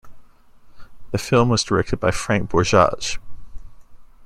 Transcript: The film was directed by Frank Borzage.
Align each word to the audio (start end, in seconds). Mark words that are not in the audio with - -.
The 1.11 1.19
film 1.19 1.49
was 1.49 1.63
directed 1.63 1.99
by 1.99 2.09
Frank 2.09 2.49
Borzage. 2.49 3.19